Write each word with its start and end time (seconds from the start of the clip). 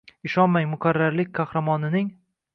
ishonmang 0.29 0.65
muqarrarlik 0.71 1.31
qahramonining 1.41 2.11